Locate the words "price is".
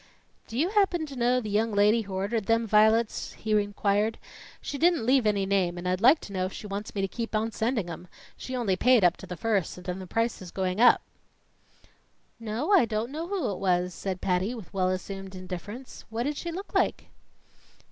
10.07-10.49